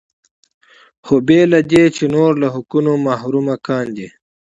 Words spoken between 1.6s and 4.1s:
دې چې نور له حقونو محروم کاندي.